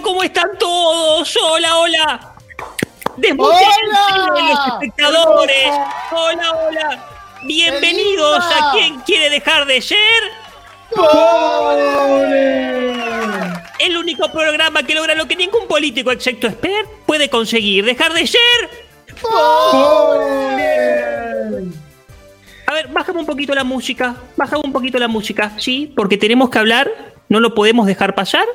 Hola, 0.00 0.02
¿cómo 0.02 0.22
están 0.22 0.58
todos? 0.58 1.38
Hola, 1.42 1.76
hola. 1.76 2.34
Desmutense 3.18 3.80
los 4.16 4.66
espectadores. 4.68 5.68
Hola, 6.10 6.52
hola. 6.52 7.08
Bienvenidos 7.42 8.42
a 8.44 8.72
quien 8.72 9.00
quiere 9.00 9.28
dejar 9.28 9.66
de 9.66 9.82
ser. 9.82 9.98
El 13.78 13.96
único 13.98 14.32
programa 14.32 14.82
que 14.84 14.94
logra 14.94 15.14
lo 15.14 15.28
que 15.28 15.36
ningún 15.36 15.68
político 15.68 16.10
excepto 16.12 16.46
expert 16.46 16.88
puede 17.04 17.28
conseguir. 17.28 17.84
Dejar 17.84 18.14
de 18.14 18.26
ser. 18.26 18.40
A 22.66 22.72
ver, 22.72 22.88
bájame 22.88 23.20
un 23.20 23.26
poquito 23.26 23.54
la 23.54 23.64
música. 23.64 24.16
Bájame 24.36 24.62
un 24.64 24.72
poquito 24.72 24.98
la 24.98 25.08
música, 25.08 25.52
¿sí? 25.58 25.92
Porque 25.94 26.16
tenemos 26.16 26.48
que 26.48 26.58
hablar. 26.58 26.90
No 27.28 27.38
lo 27.38 27.54
podemos 27.54 27.86
dejar 27.86 28.14
pasar. 28.14 28.46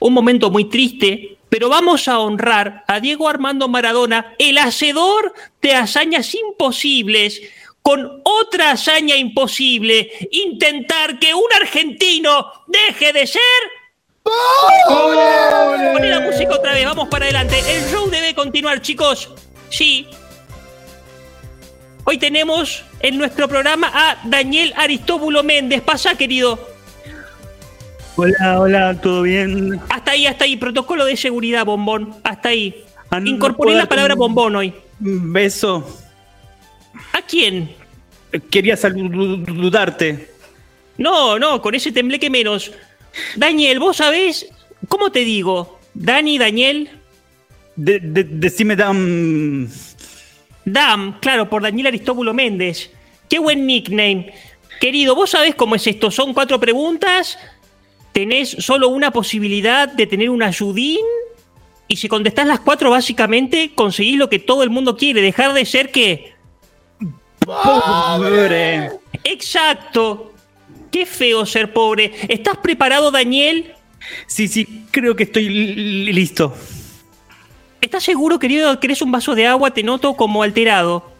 Un 0.00 0.12
momento 0.12 0.50
muy 0.50 0.64
triste. 0.64 1.38
Pero 1.48 1.68
vamos 1.70 2.08
a 2.08 2.18
honrar 2.18 2.84
a 2.86 3.00
Diego 3.00 3.28
Armando 3.28 3.68
Maradona, 3.68 4.34
el 4.38 4.58
hacedor 4.58 5.32
de 5.62 5.74
hazañas 5.74 6.34
imposibles, 6.34 7.40
con 7.80 8.20
otra 8.22 8.72
hazaña 8.72 9.16
imposible, 9.16 10.10
intentar 10.30 11.18
que 11.18 11.32
un 11.32 11.50
argentino 11.58 12.52
deje 12.66 13.14
de 13.14 13.26
ser... 13.26 13.40
Pone 14.84 16.08
la 16.10 16.20
música 16.20 16.54
otra 16.54 16.74
vez, 16.74 16.84
vamos 16.84 17.08
para 17.08 17.24
adelante. 17.24 17.58
El 17.66 17.90
show 17.90 18.10
debe 18.10 18.34
continuar, 18.34 18.82
chicos. 18.82 19.30
Sí. 19.70 20.06
Hoy 22.04 22.18
tenemos 22.18 22.84
en 23.00 23.16
nuestro 23.16 23.48
programa 23.48 23.90
a 23.92 24.18
Daniel 24.24 24.74
Aristóbulo 24.76 25.42
Méndez. 25.42 25.80
Pasa, 25.80 26.14
querido. 26.14 26.77
Hola, 28.20 28.58
hola, 28.60 29.00
¿todo 29.00 29.22
bien? 29.22 29.80
Hasta 29.90 30.10
ahí, 30.10 30.26
hasta 30.26 30.44
ahí. 30.44 30.56
Protocolo 30.56 31.04
de 31.04 31.16
seguridad, 31.16 31.64
bombón. 31.64 32.16
Hasta 32.24 32.48
ahí. 32.48 32.84
Ah, 33.10 33.20
no 33.20 33.30
Incorporé 33.30 33.74
la 33.76 33.86
palabra 33.86 34.16
bombón 34.16 34.56
hoy. 34.56 34.74
Beso. 34.98 35.86
¿A 37.12 37.22
quién? 37.22 37.70
Quería 38.50 38.76
saludarte. 38.76 40.30
No, 40.96 41.38
no, 41.38 41.62
con 41.62 41.76
ese 41.76 41.92
tembleque 41.92 42.28
menos. 42.28 42.72
Daniel, 43.36 43.78
vos 43.78 43.98
sabés, 43.98 44.48
¿cómo 44.88 45.12
te 45.12 45.20
digo? 45.20 45.78
Dani, 45.94 46.38
Daniel, 46.38 46.90
De- 47.76 48.00
de- 48.00 48.24
decime, 48.24 48.74
Dan. 48.74 49.68
Dam, 50.64 51.20
claro, 51.20 51.48
por 51.48 51.62
Daniel 51.62 51.86
Aristóbulo 51.86 52.34
Méndez. 52.34 52.90
Qué 53.28 53.38
buen 53.38 53.64
nickname. 53.64 54.34
Querido, 54.80 55.14
¿vos 55.14 55.30
sabés 55.30 55.54
cómo 55.54 55.76
es 55.76 55.86
esto? 55.86 56.10
Son 56.10 56.34
cuatro 56.34 56.58
preguntas, 56.58 57.38
tenés 58.18 58.50
solo 58.50 58.88
una 58.88 59.12
posibilidad 59.12 59.86
de 59.86 60.04
tener 60.04 60.28
un 60.28 60.42
ayudín, 60.42 61.04
y 61.86 61.94
si 61.98 62.08
contestás 62.08 62.48
las 62.48 62.58
cuatro, 62.58 62.90
básicamente 62.90 63.70
conseguís 63.76 64.18
lo 64.18 64.28
que 64.28 64.40
todo 64.40 64.64
el 64.64 64.70
mundo 64.70 64.96
quiere, 64.96 65.22
dejar 65.22 65.52
de 65.52 65.64
ser 65.64 65.92
que... 65.92 66.32
Pobre. 67.38 68.90
Exacto. 69.22 70.34
Qué 70.90 71.06
feo 71.06 71.46
ser 71.46 71.72
pobre. 71.72 72.12
¿Estás 72.28 72.56
preparado, 72.56 73.12
Daniel? 73.12 73.72
Sí, 74.26 74.48
sí, 74.48 74.84
creo 74.90 75.14
que 75.14 75.22
estoy 75.22 75.48
li- 75.48 76.12
listo. 76.12 76.52
¿Estás 77.80 78.02
seguro, 78.02 78.40
querido? 78.40 78.80
¿Querés 78.80 79.00
un 79.00 79.12
vaso 79.12 79.36
de 79.36 79.46
agua? 79.46 79.70
Te 79.70 79.84
noto 79.84 80.14
como 80.14 80.42
alterado. 80.42 81.12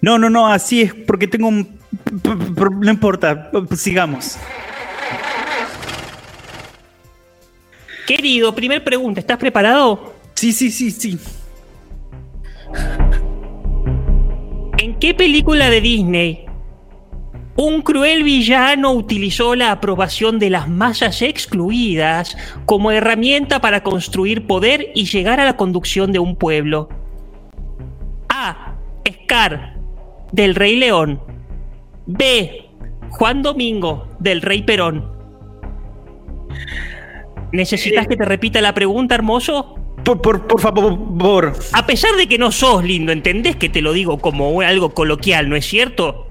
No, 0.00 0.18
no, 0.18 0.30
no, 0.30 0.48
así 0.48 0.80
es, 0.80 0.94
porque 0.94 1.28
tengo 1.28 1.48
un. 1.48 1.78
No 2.80 2.90
importa, 2.90 3.50
sigamos. 3.76 4.38
Querido, 8.08 8.54
primer 8.54 8.82
pregunta, 8.82 9.20
¿estás 9.20 9.36
preparado? 9.36 10.14
Sí, 10.32 10.52
sí, 10.52 10.70
sí, 10.70 10.90
sí. 10.90 11.18
¿En 14.78 14.98
qué 14.98 15.12
película 15.12 15.68
de 15.68 15.82
Disney 15.82 16.46
un 17.56 17.82
cruel 17.82 18.22
villano 18.22 18.92
utilizó 18.92 19.54
la 19.54 19.72
aprobación 19.72 20.38
de 20.38 20.48
las 20.48 20.70
masas 20.70 21.20
excluidas 21.20 22.34
como 22.64 22.92
herramienta 22.92 23.60
para 23.60 23.82
construir 23.82 24.46
poder 24.46 24.90
y 24.94 25.04
llegar 25.04 25.38
a 25.38 25.44
la 25.44 25.58
conducción 25.58 26.10
de 26.10 26.18
un 26.18 26.34
pueblo? 26.34 26.88
A. 28.30 28.74
Scar, 29.06 29.76
del 30.32 30.54
Rey 30.54 30.76
León. 30.76 31.20
B. 32.06 32.70
Juan 33.10 33.42
Domingo, 33.42 34.08
del 34.18 34.40
Rey 34.40 34.62
Perón. 34.62 35.17
¿Necesitas 37.52 38.06
que 38.06 38.16
te 38.16 38.24
repita 38.24 38.60
la 38.60 38.74
pregunta, 38.74 39.14
hermoso? 39.14 39.76
Por, 40.04 40.22
por, 40.22 40.46
por 40.46 40.60
favor. 40.60 41.52
A 41.72 41.86
pesar 41.86 42.14
de 42.16 42.26
que 42.26 42.38
no 42.38 42.52
sos 42.52 42.84
lindo, 42.84 43.12
¿entendés 43.12 43.56
que 43.56 43.68
te 43.68 43.82
lo 43.82 43.92
digo 43.92 44.18
como 44.18 44.60
algo 44.60 44.94
coloquial, 44.94 45.48
no 45.48 45.56
es 45.56 45.66
cierto? 45.66 46.28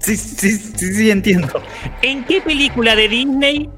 Sí, 0.00 0.16
sí, 0.16 0.50
sí, 0.50 0.94
sí, 0.94 1.10
entiendo. 1.10 1.48
¿En 2.02 2.24
qué 2.24 2.40
película 2.40 2.94
de 2.94 3.08
Disney 3.08 3.70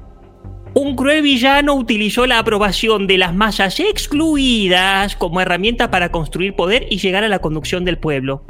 un 0.73 0.95
cruel 0.95 1.23
villano 1.23 1.73
utilizó 1.73 2.25
la 2.27 2.39
aprobación 2.39 3.07
de 3.07 3.17
las 3.17 3.33
masas 3.33 3.79
excluidas 3.79 5.15
como 5.15 5.41
herramienta 5.41 5.89
para 5.89 6.11
construir 6.11 6.55
poder 6.55 6.85
y 6.89 6.97
llegar 6.97 7.23
a 7.23 7.29
la 7.29 7.39
conducción 7.39 7.85
del 7.85 7.97
pueblo? 7.97 8.43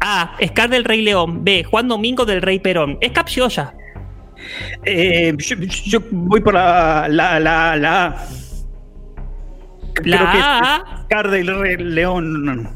A. 0.00 0.36
Scar 0.46 0.68
del 0.68 0.84
Rey 0.84 1.02
León. 1.02 1.44
B. 1.44 1.64
Juan 1.64 1.88
Domingo 1.88 2.24
del 2.24 2.42
Rey 2.42 2.58
Perón. 2.58 2.98
Es 3.00 3.12
capciosa. 3.12 3.74
Eh, 4.84 5.34
yo, 5.38 5.56
yo 5.56 5.98
voy 6.10 6.40
por 6.40 6.54
la. 6.54 7.06
La. 7.08 7.40
La. 7.40 7.76
La. 7.76 8.26
La 10.04 10.18
Creo 10.18 10.18
que 10.18 10.38
A. 10.38 10.84
es 10.96 11.02
Scar 11.04 11.30
del 11.30 11.58
Rey 11.60 11.76
León. 11.76 12.44
no, 12.44 12.54
no. 12.54 12.70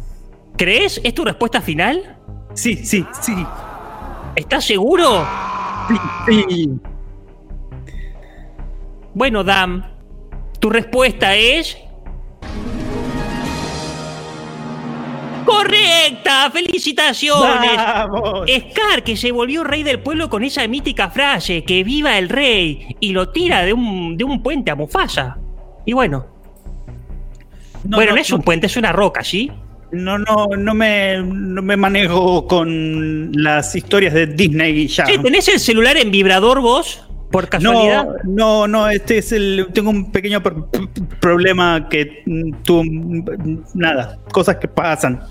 ¿Crees? 0.57 1.01
¿Es 1.05 1.15
tu 1.15 1.25
respuesta 1.25 1.61
final? 1.61 2.17
Sí, 2.55 2.77
sí, 2.85 3.05
sí. 3.21 3.35
¿Estás 4.35 4.65
seguro? 4.65 5.27
Sí, 6.27 6.45
sí. 6.49 6.71
Bueno, 9.15 9.43
Dam, 9.45 9.85
tu 10.61 10.71
respuesta 10.71 11.35
es. 11.35 11.77
¡Correcta! 15.69 16.51
¡Felicitaciones! 16.51 17.77
Vamos. 17.77 18.47
Scar, 18.49 19.03
que 19.05 19.17
se 19.17 19.33
volvió 19.33 19.65
rey 19.65 19.83
del 19.83 20.01
pueblo 20.01 20.29
con 20.31 20.43
esa 20.45 20.67
mítica 20.67 21.11
frase, 21.11 21.65
que 21.65 21.85
viva 21.85 22.19
el 22.19 22.29
rey, 22.29 22.97
y 23.01 23.13
lo 23.13 23.29
tira 23.31 23.63
de 23.65 23.73
un, 23.73 24.17
de 24.17 24.25
un 24.25 24.43
puente 24.43 24.71
a 24.71 24.75
Mufasa. 24.75 25.37
Y 25.85 25.93
bueno, 25.93 26.27
No, 27.85 27.97
bueno, 27.97 28.11
no, 28.11 28.17
no, 28.17 28.21
es 28.23 28.31
un 28.33 28.43
puente, 28.43 28.67
es 28.67 28.77
una 28.77 28.93
roca, 28.93 29.23
¿sí? 29.23 29.51
No, 29.91 30.19
no, 30.19 30.49
no 30.57 30.75
me, 30.75 31.17
no 31.23 31.63
me 31.63 31.77
manejo 31.77 32.47
con 32.47 33.33
las 33.33 33.75
historias 33.75 34.13
de 34.13 34.27
Disney 34.27 34.87
ya. 34.87 35.05
Che, 35.05 35.19
¿tenés 35.19 35.49
el 35.49 35.59
celular 35.61 35.97
en 35.97 36.11
vibrador 36.11 36.61
vos? 36.61 37.05
Por 37.31 37.49
casualidad. 37.49 38.07
No, 38.25 38.67
no, 38.67 38.69
no, 38.69 38.89
este 38.91 39.19
es 39.19 39.33
el. 39.33 39.67
Tengo 39.73 39.91
un 39.91 40.11
pequeño 40.11 40.43
pro- 40.43 40.67
pro- 40.71 40.89
problema 41.21 41.87
que 41.89 42.23
mm, 42.27 42.53
tú. 42.65 42.83
mm, 42.85 43.25
Nada, 43.75 44.19
cosas 44.33 44.57
que 44.57 44.69
pasan. 44.69 45.23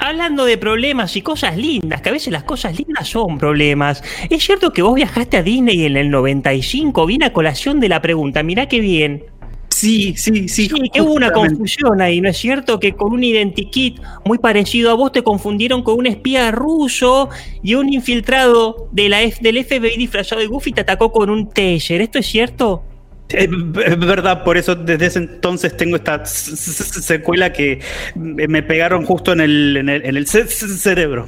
Hablando 0.00 0.44
de 0.46 0.56
problemas 0.56 1.14
y 1.16 1.22
cosas 1.22 1.56
lindas, 1.56 2.00
que 2.00 2.08
a 2.08 2.12
veces 2.12 2.32
las 2.32 2.44
cosas 2.44 2.76
lindas 2.78 3.06
son 3.08 3.38
problemas. 3.38 4.02
Es 4.30 4.42
cierto 4.44 4.72
que 4.72 4.82
vos 4.82 4.94
viajaste 4.94 5.36
a 5.36 5.42
Disney 5.42 5.84
en 5.84 5.96
el 5.96 6.10
95, 6.10 7.04
viene 7.06 7.26
a 7.26 7.32
colación 7.32 7.80
de 7.80 7.88
la 7.90 8.00
pregunta, 8.00 8.42
mirá 8.42 8.66
qué 8.66 8.80
bien. 8.80 9.24
Sí, 9.68 10.14
sí, 10.16 10.48
sí. 10.48 10.68
Sí, 10.68 10.90
que 10.92 11.00
hubo 11.00 11.12
una 11.14 11.28
confusión 11.32 12.00
ahí, 12.02 12.20
¿no 12.20 12.28
es 12.28 12.36
cierto? 12.36 12.80
Que 12.80 12.92
con 12.94 13.12
un 13.12 13.22
identikit 13.22 14.00
muy 14.24 14.38
parecido 14.38 14.90
a 14.90 14.94
vos 14.94 15.12
te 15.12 15.22
confundieron 15.22 15.82
con 15.82 15.96
un 15.98 16.06
espía 16.06 16.50
ruso 16.50 17.28
y 17.62 17.74
un 17.74 17.92
infiltrado 17.92 18.88
de 18.90 19.08
la 19.08 19.22
F- 19.22 19.38
del 19.42 19.64
FBI 19.64 19.96
disfrazado 19.96 20.40
de 20.40 20.48
Goofy 20.48 20.72
te 20.72 20.80
atacó 20.80 21.12
con 21.12 21.30
un 21.30 21.48
taser. 21.48 22.00
¿Esto 22.00 22.18
es 22.18 22.26
cierto? 22.26 22.82
Es 23.32 23.48
es 23.86 23.98
verdad, 23.98 24.42
por 24.44 24.56
eso 24.56 24.74
desde 24.74 25.06
ese 25.06 25.18
entonces 25.20 25.76
tengo 25.76 25.96
esta 25.96 26.24
secuela 26.26 27.52
que 27.52 27.80
me 28.14 28.62
pegaron 28.62 29.04
justo 29.04 29.32
en 29.32 29.40
el, 29.40 29.76
en 29.76 29.88
el, 29.88 30.04
en 30.04 30.16
el 30.16 30.26
cerebro. 30.26 31.26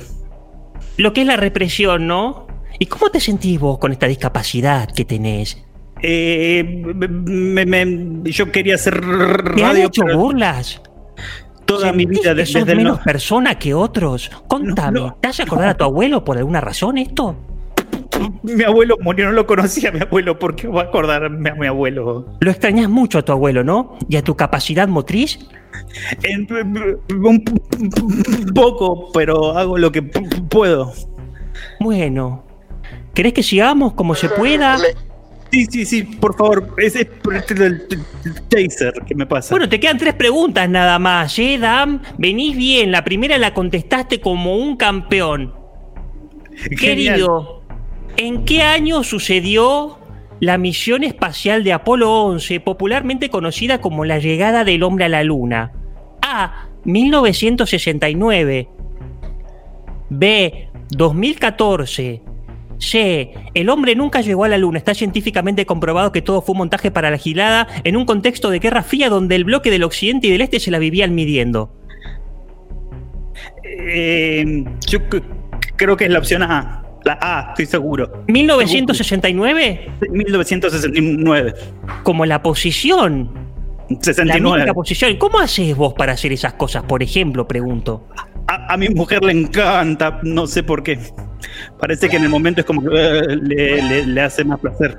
Lo 0.97 1.13
que 1.13 1.23
es 1.23 1.27
la 1.27 1.37
represión, 1.37 2.07
¿no? 2.07 2.47
¿Y 2.79 2.87
cómo 2.87 3.11
te 3.11 3.21
sentís 3.21 3.59
vos 3.61 3.79
con 3.79 3.93
esta 3.93 4.07
discapacidad 4.07 4.89
que 4.91 5.05
tenés? 5.05 5.63
Eh, 6.03 6.83
me- 6.85 7.65
me- 7.67 8.31
yo 8.31 8.51
quería 8.51 8.75
hacer 8.75 9.01
¿Te 9.01 9.07
han 9.07 9.71
radio 9.71 9.87
hecho 9.87 10.03
pero 10.05 10.19
burlas? 10.19 10.81
toda 11.65 11.93
mi 11.93 12.03
¿Sentís 12.05 12.21
vida 12.23 12.31
que 12.35 12.41
de- 12.41 12.47
sos 12.47 12.55
desde 12.63 12.73
el 12.73 12.79
menos 12.79 12.99
no- 12.99 13.05
persona 13.05 13.55
que 13.59 13.73
otros? 13.75 14.31
Contame, 14.49 14.99
No, 15.01 15.07
no, 15.07 15.19
¿te 15.21 15.29
hace 15.29 15.45
acordar 15.45 15.69
a 15.69 15.75
tu 15.77 15.85
abuelo 15.85 16.25
por 16.25 16.37
alguna 16.39 16.61
razón 16.61 16.99
esto? 16.99 17.37
Mi 18.43 18.65
abuelo 18.65 18.97
murió, 19.01 19.27
no 19.27 19.33
lo 19.33 19.47
conocía 19.47 19.91
a 19.91 19.93
mi 19.93 20.01
abuelo, 20.01 20.39
¿por 20.39 20.55
qué 20.57 20.69
va 20.69 20.83
a 20.83 20.85
acordarme 20.85 21.51
a 21.51 21.55
mi 21.55 21.67
abuelo? 21.67 22.27
Lo 22.41 22.51
extrañas 22.51 22.89
mucho 22.89 23.19
a 23.19 23.23
tu 23.23 23.33
abuelo, 23.33 23.65
¿no? 23.65 23.97
¿Y 24.09 24.17
a 24.17 24.23
tu 24.23 24.37
capacidad 24.37 24.89
motriz? 24.89 25.39
En- 26.23 26.49
un 27.11 27.45
poco, 28.55 29.11
pero 29.13 29.57
hago 29.57 29.79
lo 29.79 29.91
que 29.93 30.03
puedo. 30.03 30.93
Bueno, 31.81 32.45
¿querés 33.15 33.33
que 33.33 33.43
sigamos 33.43 33.95
como 33.95 34.15
se 34.15 34.29
pueda? 34.29 34.79
Sí, 35.53 35.67
sí, 35.67 35.85
sí, 35.85 36.03
por 36.03 36.35
favor. 36.35 36.75
Es, 36.79 36.97
es 36.97 37.05
por 37.05 37.35
el, 37.35 37.83
taser 38.49 38.95
que 39.07 39.15
me 39.15 39.27
pasa. 39.27 39.51
Bueno, 39.55 39.69
te 39.69 39.79
quedan 39.79 39.99
tres 39.99 40.15
preguntas 40.15 40.67
nada 40.69 40.99
más, 40.99 41.39
¿eh, 41.39 41.59
Dam? 41.59 42.01
Venís 42.17 42.57
bien, 42.57 42.91
la 42.91 43.05
primera 43.05 43.37
la 43.37 43.53
contestaste 43.53 44.19
como 44.19 44.57
un 44.57 44.79
campeón. 44.79 45.53
Genial. 46.55 46.79
Querido, 46.81 47.62
¿en 48.17 48.45
qué 48.45 48.63
año 48.63 49.03
sucedió 49.03 49.99
la 50.41 50.59
misión 50.59 51.05
espacial 51.05 51.65
de 51.65 51.73
Apolo 51.73 52.13
11, 52.25 52.61
popularmente 52.61 53.31
conocida 53.31 53.81
como 53.81 54.05
la 54.05 54.19
llegada 54.19 54.65
del 54.65 54.83
hombre 54.83 55.05
a 55.05 55.09
la 55.09 55.25
Luna? 55.25 55.73
A. 56.23 56.69
1969. 56.85 58.69
B. 60.11 60.69
2014. 60.91 62.23
C. 62.79 63.33
El 63.55 63.69
hombre 63.69 63.95
nunca 63.95 64.21
llegó 64.21 64.45
a 64.45 64.49
la 64.49 64.59
Luna. 64.59 64.79
Está 64.79 64.95
científicamente 64.95 65.65
comprobado 65.65 66.11
que 66.13 66.23
todo 66.23 66.43
fue 66.43 66.53
un 66.53 66.59
montaje 66.59 66.91
para 66.91 67.11
la 67.11 67.19
gilada 67.19 67.69
en 67.85 67.97
un 67.97 68.05
contexto 68.05 68.51
de 68.51 68.59
guerra 68.59 68.83
fría 68.83 69.09
donde 69.09 69.37
el 69.37 69.45
bloque 69.45 69.71
del 69.71 69.85
occidente 69.85 70.27
y 70.27 70.31
del 70.31 70.41
este 70.41 70.59
se 70.59 70.71
la 70.71 70.79
vivían 70.79 71.15
midiendo. 71.15 71.73
Eh, 73.65 74.65
yo 74.87 74.99
creo 75.77 75.97
que 75.97 76.05
es 76.05 76.11
la 76.11 76.19
opción 76.19 76.43
A. 76.43 76.83
La 77.05 77.19
A, 77.21 77.49
estoy 77.51 77.67
seguro. 77.67 78.25
1969 78.29 79.91
1969. 80.11 81.55
como 82.03 82.25
la 82.27 82.43
posición. 82.43 83.31
La 83.89 83.97
69. 84.01 84.57
mítica 84.59 84.75
posición. 84.75 85.17
¿Cómo 85.17 85.39
haces 85.41 85.77
vos 85.77 85.95
para 85.95 86.13
hacer 86.13 86.33
esas 86.33 86.55
cosas, 86.55 86.83
por 86.85 87.03
ejemplo? 87.03 87.47
Pregunto. 87.49 88.07
A, 88.47 88.73
a 88.75 88.77
mi 88.77 88.89
mujer 88.89 89.23
le 89.25 89.33
encanta, 89.33 90.21
no 90.23 90.47
sé 90.47 90.63
por 90.63 90.83
qué. 90.83 90.99
Parece 91.79 92.09
que 92.09 92.17
en 92.17 92.25
el 92.25 92.29
momento 92.29 92.61
es 92.61 92.67
como 92.67 92.83
que 92.83 92.89
eh, 92.95 93.23
le, 93.37 93.83
le- 93.83 94.07
le 94.07 94.21
hace 94.21 94.45
más 94.45 94.61
placer. 94.61 94.99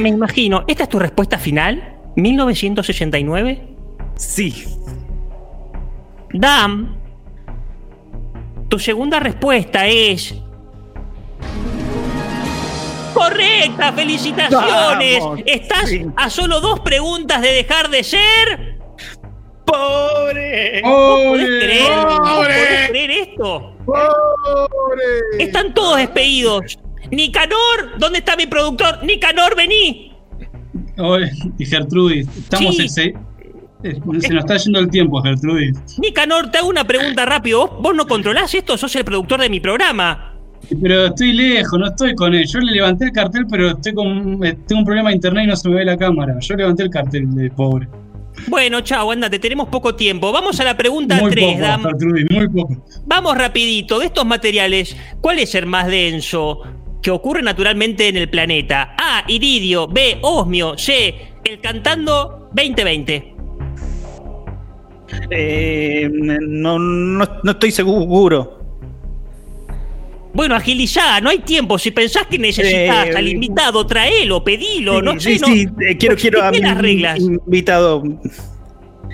Me 0.00 0.08
imagino. 0.08 0.64
¿Esta 0.66 0.82
es 0.84 0.88
tu 0.88 0.98
respuesta 0.98 1.38
final? 1.38 1.96
¿1969? 2.16 3.60
Sí. 4.16 4.64
Dam, 6.32 6.96
tu 8.68 8.78
segunda 8.78 9.20
respuesta 9.20 9.86
es. 9.86 10.34
¡Correcta! 13.14 13.92
¡Felicitaciones! 13.92 15.20
Vamos, 15.20 15.40
Estás 15.46 15.88
sí. 15.88 16.04
a 16.16 16.28
solo 16.30 16.60
dos 16.60 16.80
preguntas 16.80 17.40
de 17.40 17.52
dejar 17.52 17.88
de 17.90 18.02
ser. 18.04 18.78
¡Pobre! 19.64 20.82
¿Vos 20.82 21.20
podés 21.24 21.46
creer? 21.46 21.92
¿Vos 22.04 22.18
¡Pobre! 22.18 22.54
podés 22.54 22.88
creer 22.90 23.10
esto? 23.10 23.76
¡Pobre! 23.86 25.04
Están 25.38 25.72
todos 25.74 25.96
despedidos. 25.98 26.78
Nicanor, 27.10 27.98
¿dónde 27.98 28.18
está 28.18 28.36
mi 28.36 28.46
productor? 28.46 29.02
Nicanor, 29.04 29.56
vení. 29.56 30.12
Oye, 30.98 31.30
y 31.58 31.66
Gertrudis, 31.66 32.26
estamos 32.36 32.76
Sí. 32.76 32.82
en 32.82 32.88
se, 32.88 33.02
eh, 33.04 33.14
se 34.20 34.28
nos 34.34 34.44
está 34.44 34.56
yendo 34.56 34.78
el 34.80 34.90
tiempo, 34.90 35.22
Gertrudis. 35.22 35.76
Nicanor, 35.98 36.50
te 36.50 36.58
hago 36.58 36.68
una 36.68 36.84
pregunta 36.86 37.24
rápido. 37.24 37.66
¿Vos, 37.68 37.82
vos 37.82 37.94
no 37.94 38.06
controlás 38.06 38.54
esto? 38.54 38.76
Sos 38.76 38.94
el 38.96 39.04
productor 39.04 39.40
de 39.40 39.48
mi 39.50 39.60
programa. 39.60 40.33
Pero 40.80 41.06
estoy 41.06 41.32
lejos, 41.32 41.78
no 41.78 41.86
estoy 41.86 42.14
con 42.14 42.34
él. 42.34 42.46
Yo 42.46 42.60
le 42.60 42.72
levanté 42.72 43.06
el 43.06 43.12
cartel, 43.12 43.46
pero 43.50 43.70
estoy 43.70 43.94
con, 43.94 44.44
eh, 44.44 44.56
tengo 44.66 44.80
un 44.80 44.84
problema 44.84 45.10
de 45.10 45.16
internet 45.16 45.44
y 45.44 45.46
no 45.48 45.56
se 45.56 45.68
me 45.68 45.76
ve 45.76 45.84
la 45.84 45.96
cámara. 45.96 46.36
Yo 46.40 46.56
levanté 46.56 46.84
el 46.84 46.90
cartel 46.90 47.34
de 47.34 47.50
pobre. 47.50 47.88
Bueno, 48.48 48.80
chao, 48.80 49.10
andate, 49.10 49.38
tenemos 49.38 49.68
poco 49.68 49.94
tiempo. 49.94 50.32
Vamos 50.32 50.58
a 50.60 50.64
la 50.64 50.76
pregunta 50.76 51.16
Muy 51.16 51.30
3, 51.30 51.46
poco, 51.46 51.60
Dam. 51.60 51.82
Gertrudis, 51.82 52.26
muy 52.30 52.48
poco. 52.48 52.84
Vamos 53.06 53.38
rapidito, 53.38 53.98
de 53.98 54.06
estos 54.06 54.26
materiales, 54.26 54.96
¿cuál 55.20 55.38
es 55.38 55.54
el 55.54 55.66
más 55.66 55.86
denso 55.86 56.60
que 57.00 57.10
ocurre 57.10 57.42
naturalmente 57.42 58.08
en 58.08 58.16
el 58.16 58.28
planeta? 58.28 58.94
A, 58.98 59.24
iridio, 59.28 59.86
B, 59.86 60.18
osmio, 60.22 60.76
C, 60.76 61.14
el 61.44 61.60
cantando 61.60 62.50
2020. 62.52 63.34
Eh, 65.30 66.10
no, 66.10 66.78
no, 66.78 67.24
no 67.42 67.50
estoy 67.50 67.70
seguro. 67.70 68.63
Bueno, 70.34 70.54
agilizá, 70.56 71.20
no 71.20 71.30
hay 71.30 71.38
tiempo. 71.38 71.78
Si 71.78 71.90
pensás 71.92 72.26
que 72.26 72.38
necesitas 72.38 73.06
Eh, 73.08 73.12
al 73.16 73.28
invitado, 73.28 73.86
traelo, 73.86 74.42
pedilo, 74.42 75.00
no 75.00 75.18
sé, 75.20 75.36
sí, 75.36 75.40
no. 75.40 75.46
sí, 75.46 75.66
eh, 75.88 75.96
quiero, 75.96 76.16
quiero 76.16 76.42
a 76.42 76.50
mi 76.50 76.58
las 76.58 76.76
reglas. 76.76 77.20
invitado. 77.20 78.02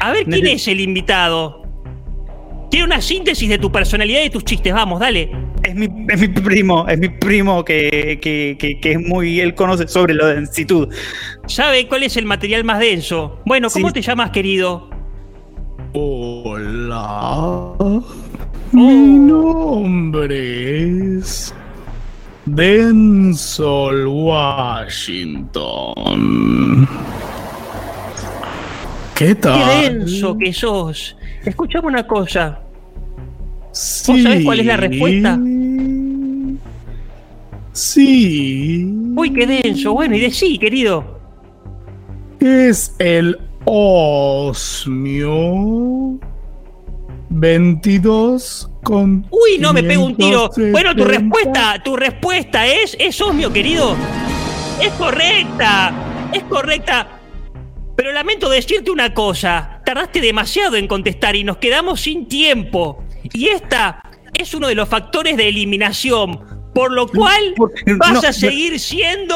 A 0.01 0.13
ver, 0.13 0.25
¿quién 0.25 0.45
Neces- 0.47 0.55
es 0.55 0.69
el 0.69 0.81
invitado? 0.81 1.61
Quiero 2.71 2.87
una 2.87 3.01
síntesis 3.03 3.49
de 3.49 3.59
tu 3.59 3.71
personalidad 3.71 4.21
y 4.21 4.25
de 4.25 4.31
tus 4.31 4.45
chistes, 4.45 4.73
vamos, 4.73 5.01
dale. 5.01 5.31
Es 5.63 5.75
mi, 5.75 5.89
es 6.09 6.21
mi 6.21 6.29
primo, 6.29 6.87
es 6.89 6.99
mi 6.99 7.09
primo 7.11 7.65
que, 7.65 8.19
que, 8.23 8.57
que, 8.59 8.81
que 8.81 8.93
es 8.93 9.01
muy. 9.01 9.41
Él 9.41 9.55
conoce 9.55 9.87
sobre 9.89 10.15
la 10.15 10.29
densitud. 10.29 10.89
¿Sabe 11.47 11.87
cuál 11.87 12.05
es 12.05 12.17
el 12.17 12.25
material 12.25 12.65
más 12.65 12.79
denso? 12.79 13.41
Bueno, 13.45 13.69
¿cómo 13.71 13.89
Sí. 13.89 13.95
te 13.95 14.03
llamas, 14.03 14.31
querido? 14.31 14.89
Hola. 15.93 17.75
Mi 18.73 19.19
nombre 19.19 20.37
es 21.19 21.53
Denzol 22.47 24.07
Washington. 24.07 25.59
¿Qué 29.17 29.35
tal? 29.35 29.59
Qué 29.59 29.91
denso 29.91 30.39
que 30.39 30.53
sos. 30.53 31.17
Escuchame 31.45 31.89
una 31.89 32.07
cosa. 32.07 32.61
Sí. 33.73 34.23
sabés 34.23 34.45
cuál 34.45 34.61
es 34.61 34.67
la 34.67 34.77
respuesta? 34.77 35.37
Sí. 37.73 38.95
Uy, 39.17 39.33
qué 39.33 39.49
denso. 39.49 39.95
Bueno, 39.95 40.15
y 40.15 40.21
de 40.21 40.31
sí, 40.31 40.59
querido. 40.59 41.19
Es 42.39 42.95
el 43.01 43.37
osmio 43.65 45.11
22 47.31 48.71
con. 48.83 49.27
Uy, 49.31 49.59
no 49.59 49.73
me 49.73 49.83
pego 49.83 50.05
un 50.05 50.17
tiro. 50.17 50.51
Bueno, 50.57 50.95
tu 50.95 51.05
570. 51.05 51.19
respuesta, 51.19 51.83
tu 51.83 51.97
respuesta 51.97 52.67
es, 52.67 52.97
es 52.99 53.21
osmio, 53.21 53.53
querido. 53.53 53.97
Es 54.81 54.91
correcta. 54.93 55.93
Es 56.33 56.43
correcta. 56.45 57.21
Pero 57.97 58.13
lamento 58.13 58.49
decirte 58.49 58.91
una 58.91 59.15
cosa. 59.15 59.81
Tardaste 59.85 60.21
demasiado 60.21 60.77
en 60.77 60.87
contestar 60.89 61.37
y 61.37 61.45
nos 61.45 61.59
quedamos 61.59 62.01
sin 62.01 62.29
tiempo. 62.29 63.05
Y 63.33 63.49
esta 63.49 64.03
es 64.33 64.55
uno 64.55 64.69
de 64.69 64.75
los 64.75 64.89
factores 64.89 65.37
de 65.37 65.49
eliminación. 65.49 66.61
Por 66.75 66.93
lo 66.93 67.09
cual 67.09 67.55
vas 67.99 68.25
a 68.25 68.29
no. 68.29 68.33
seguir 68.33 68.79
siendo 68.79 69.35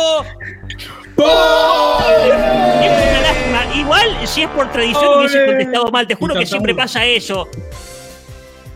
Es 1.16 1.24
una 1.24 3.20
lástima. 3.20 3.33
Igual, 3.74 4.26
si 4.26 4.42
es 4.42 4.48
por 4.48 4.70
tradición, 4.70 5.18
hubiese 5.18 5.46
contestado 5.46 5.90
mal. 5.90 6.06
Te 6.06 6.14
juro 6.14 6.34
que 6.34 6.46
siempre 6.46 6.74
pasa 6.74 7.04
eso. 7.04 7.48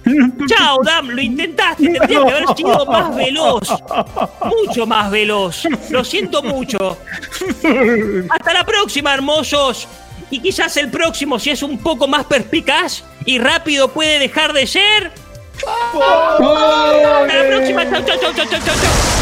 Chao, 0.48 0.78
Dam, 0.82 1.10
lo 1.10 1.20
intentaste. 1.20 1.84
Tendría 1.98 2.06
que 2.06 2.16
haber 2.16 2.56
sido 2.56 2.86
más 2.86 3.14
veloz. 3.14 3.68
Mucho 4.44 4.86
más 4.86 5.10
veloz. 5.10 5.64
Lo 5.90 6.04
siento 6.04 6.42
mucho. 6.42 6.98
Hasta 8.30 8.52
la 8.52 8.64
próxima, 8.64 9.14
hermosos. 9.14 9.88
Y 10.30 10.40
quizás 10.40 10.76
el 10.76 10.90
próximo, 10.90 11.38
si 11.38 11.50
es 11.50 11.62
un 11.62 11.78
poco 11.78 12.06
más 12.06 12.26
perspicaz 12.26 13.04
y 13.24 13.38
rápido, 13.38 13.88
puede 13.88 14.18
dejar 14.18 14.52
de 14.52 14.66
ser. 14.66 15.12
Hasta 15.66 17.26
la 17.26 17.46
próxima. 17.48 17.90
Chau, 17.90 18.02
chau, 18.04 18.18
chau, 18.34 18.46
chau, 18.46 18.60
chau. 18.60 19.17